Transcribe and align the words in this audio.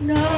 No. 0.00 0.37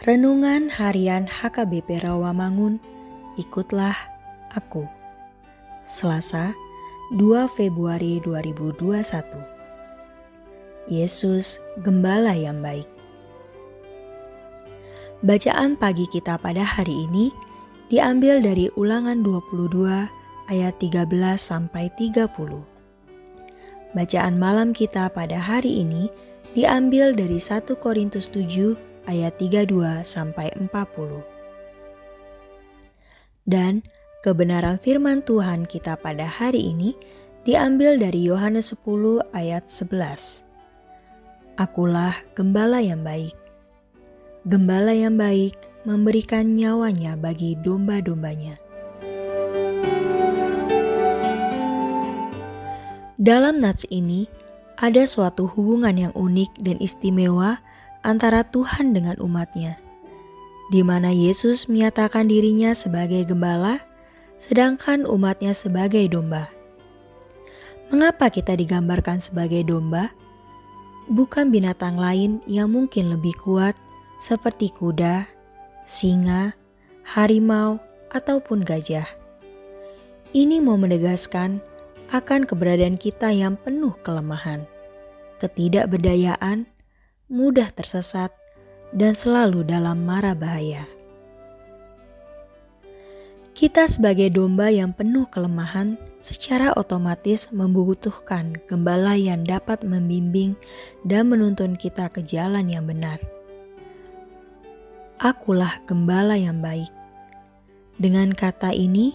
Renungan 0.00 0.72
Harian 0.72 1.28
HKBP 1.28 2.00
Rawamangun, 2.00 2.80
ikutlah 3.36 3.92
aku. 4.48 4.88
Selasa, 5.84 6.56
2 7.20 7.44
Februari 7.44 8.16
2021. 8.24 8.96
Yesus, 10.88 11.60
gembala 11.84 12.32
yang 12.32 12.64
baik. 12.64 12.88
Bacaan 15.20 15.76
pagi 15.76 16.08
kita 16.08 16.40
pada 16.40 16.64
hari 16.64 17.04
ini 17.04 17.28
diambil 17.92 18.40
dari 18.40 18.72
Ulangan 18.80 19.20
22 19.20 19.84
ayat 20.48 20.80
13 20.80 21.12
sampai 21.36 21.92
30. 22.00 22.24
Bacaan 23.92 24.34
malam 24.40 24.72
kita 24.72 25.12
pada 25.12 25.36
hari 25.36 25.84
ini 25.84 26.08
diambil 26.56 27.12
dari 27.12 27.36
1 27.36 27.68
Korintus 27.76 28.32
7 28.32 28.88
ayat 29.08 29.36
32 29.38 30.04
sampai 30.04 30.52
40. 30.56 31.24
Dan 33.48 33.80
kebenaran 34.20 34.76
firman 34.76 35.24
Tuhan 35.24 35.64
kita 35.64 35.96
pada 35.96 36.28
hari 36.28 36.72
ini 36.72 36.92
diambil 37.48 37.96
dari 37.96 38.28
Yohanes 38.28 38.76
10 38.76 39.24
ayat 39.32 39.64
11. 39.64 40.44
Akulah 41.56 42.16
gembala 42.36 42.80
yang 42.80 43.00
baik. 43.04 43.36
Gembala 44.48 44.92
yang 44.96 45.16
baik 45.20 45.56
memberikan 45.84 46.56
nyawanya 46.56 47.16
bagi 47.16 47.56
domba-dombanya. 47.60 48.60
Dalam 53.20 53.60
nats 53.60 53.84
ini, 53.92 54.24
ada 54.80 55.04
suatu 55.04 55.44
hubungan 55.44 55.92
yang 55.92 56.12
unik 56.16 56.56
dan 56.64 56.80
istimewa 56.80 57.60
antara 58.00 58.44
Tuhan 58.46 58.96
dengan 58.96 59.16
umatnya, 59.20 59.76
di 60.72 60.80
mana 60.80 61.12
Yesus 61.12 61.68
menyatakan 61.68 62.28
dirinya 62.30 62.72
sebagai 62.72 63.26
gembala, 63.28 63.82
sedangkan 64.40 65.04
umatnya 65.04 65.52
sebagai 65.52 66.06
domba. 66.08 66.48
Mengapa 67.90 68.30
kita 68.30 68.54
digambarkan 68.54 69.18
sebagai 69.18 69.66
domba? 69.66 70.14
Bukan 71.10 71.50
binatang 71.50 71.98
lain 71.98 72.38
yang 72.46 72.70
mungkin 72.70 73.10
lebih 73.10 73.34
kuat 73.42 73.74
seperti 74.22 74.70
kuda, 74.70 75.26
singa, 75.82 76.54
harimau, 77.02 77.82
ataupun 78.10 78.62
gajah. 78.62 79.06
Ini 80.30 80.62
mau 80.62 80.78
menegaskan 80.78 81.58
akan 82.10 82.46
keberadaan 82.46 82.98
kita 82.98 83.30
yang 83.34 83.58
penuh 83.58 83.94
kelemahan, 84.02 84.66
ketidakberdayaan, 85.42 86.66
mudah 87.30 87.70
tersesat, 87.70 88.34
dan 88.90 89.14
selalu 89.14 89.62
dalam 89.62 90.02
mara 90.02 90.34
bahaya. 90.34 90.82
Kita 93.54 93.86
sebagai 93.86 94.32
domba 94.32 94.72
yang 94.72 94.90
penuh 94.90 95.28
kelemahan 95.28 95.94
secara 96.18 96.74
otomatis 96.74 97.52
membutuhkan 97.52 98.56
gembala 98.66 99.14
yang 99.14 99.44
dapat 99.44 99.84
membimbing 99.84 100.56
dan 101.04 101.28
menuntun 101.28 101.76
kita 101.76 102.08
ke 102.10 102.24
jalan 102.24 102.66
yang 102.66 102.88
benar. 102.88 103.20
Akulah 105.20 105.84
gembala 105.84 106.40
yang 106.40 106.64
baik. 106.64 106.88
Dengan 108.00 108.32
kata 108.32 108.72
ini, 108.72 109.12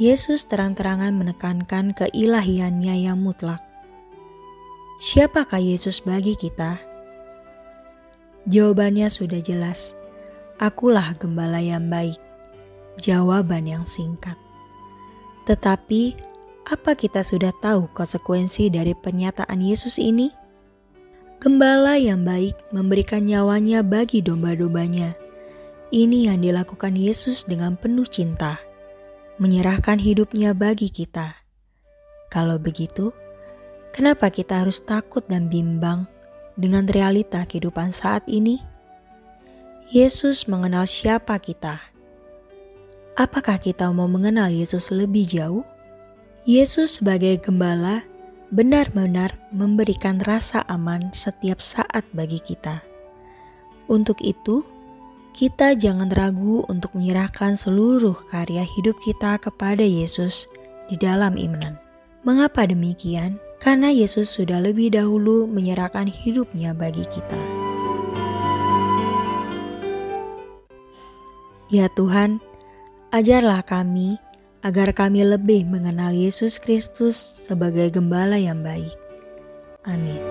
Yesus 0.00 0.48
terang-terangan 0.48 1.12
menekankan 1.12 1.92
keilahiannya 1.92 3.04
yang 3.04 3.20
mutlak. 3.20 3.60
Siapakah 5.04 5.60
Yesus 5.60 6.00
bagi 6.00 6.32
kita? 6.32 6.85
Jawabannya 8.46 9.10
sudah 9.10 9.42
jelas. 9.42 9.98
Akulah 10.62 11.18
gembala 11.18 11.58
yang 11.58 11.90
baik. 11.90 12.14
Jawaban 13.02 13.66
yang 13.66 13.82
singkat. 13.82 14.38
Tetapi, 15.50 16.14
apa 16.66 16.94
kita 16.94 17.26
sudah 17.26 17.50
tahu 17.58 17.90
konsekuensi 17.90 18.70
dari 18.70 18.94
pernyataan 18.94 19.58
Yesus 19.58 19.98
ini? 19.98 20.30
Gembala 21.42 21.98
yang 21.98 22.22
baik 22.22 22.54
memberikan 22.70 23.26
nyawanya 23.26 23.82
bagi 23.82 24.22
domba-dombanya. 24.22 25.18
Ini 25.90 26.30
yang 26.30 26.42
dilakukan 26.42 26.94
Yesus 26.94 27.46
dengan 27.46 27.74
penuh 27.74 28.06
cinta, 28.06 28.62
menyerahkan 29.42 29.98
hidupnya 29.98 30.54
bagi 30.54 30.90
kita. 30.90 31.34
Kalau 32.30 32.58
begitu, 32.58 33.10
kenapa 33.94 34.30
kita 34.30 34.66
harus 34.66 34.82
takut 34.82 35.22
dan 35.30 35.46
bimbang 35.46 36.10
dengan 36.56 36.88
realita 36.88 37.44
kehidupan 37.44 37.92
saat 37.92 38.24
ini? 38.26 38.58
Yesus 39.92 40.50
mengenal 40.50 40.88
siapa 40.88 41.38
kita. 41.38 41.78
Apakah 43.14 43.62
kita 43.62 43.88
mau 43.94 44.10
mengenal 44.10 44.50
Yesus 44.50 44.90
lebih 44.90 45.24
jauh? 45.30 45.62
Yesus 46.42 46.98
sebagai 46.98 47.38
gembala 47.38 48.02
benar-benar 48.50 49.34
memberikan 49.54 50.18
rasa 50.20 50.66
aman 50.66 51.14
setiap 51.14 51.62
saat 51.62 52.02
bagi 52.12 52.42
kita. 52.42 52.82
Untuk 53.86 54.18
itu, 54.22 54.66
kita 55.36 55.78
jangan 55.78 56.10
ragu 56.10 56.66
untuk 56.66 56.96
menyerahkan 56.96 57.54
seluruh 57.54 58.16
karya 58.32 58.66
hidup 58.66 58.98
kita 59.04 59.38
kepada 59.38 59.84
Yesus 59.84 60.50
di 60.90 60.98
dalam 60.98 61.38
iman. 61.38 61.78
Mengapa 62.26 62.66
demikian? 62.66 63.38
karena 63.66 63.90
Yesus 63.90 64.30
sudah 64.30 64.62
lebih 64.62 64.94
dahulu 64.94 65.50
menyerahkan 65.50 66.06
hidupnya 66.06 66.70
bagi 66.70 67.02
kita. 67.10 67.34
Ya 71.66 71.90
Tuhan, 71.98 72.38
ajarlah 73.10 73.66
kami 73.66 74.22
agar 74.62 74.94
kami 74.94 75.26
lebih 75.26 75.66
mengenal 75.66 76.14
Yesus 76.14 76.62
Kristus 76.62 77.18
sebagai 77.18 77.90
gembala 77.90 78.38
yang 78.38 78.62
baik. 78.62 78.94
Amin. 79.82 80.22